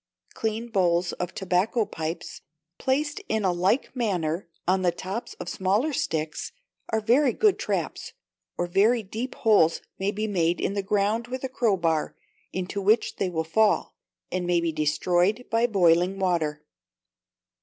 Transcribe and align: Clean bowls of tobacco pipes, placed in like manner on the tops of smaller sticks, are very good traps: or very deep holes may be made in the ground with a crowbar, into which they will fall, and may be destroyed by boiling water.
Clean 0.33 0.67
bowls 0.67 1.13
of 1.13 1.35
tobacco 1.35 1.85
pipes, 1.85 2.41
placed 2.79 3.21
in 3.29 3.43
like 3.43 3.95
manner 3.95 4.47
on 4.67 4.81
the 4.81 4.91
tops 4.91 5.35
of 5.35 5.47
smaller 5.47 5.93
sticks, 5.93 6.51
are 6.89 6.99
very 7.01 7.33
good 7.33 7.59
traps: 7.59 8.13
or 8.57 8.65
very 8.65 9.03
deep 9.03 9.35
holes 9.35 9.79
may 9.99 10.09
be 10.09 10.25
made 10.25 10.59
in 10.59 10.73
the 10.73 10.81
ground 10.81 11.27
with 11.27 11.43
a 11.43 11.49
crowbar, 11.49 12.15
into 12.51 12.81
which 12.81 13.17
they 13.17 13.29
will 13.29 13.43
fall, 13.43 13.93
and 14.31 14.47
may 14.47 14.59
be 14.59 14.71
destroyed 14.71 15.45
by 15.51 15.67
boiling 15.67 16.17
water. 16.17 16.65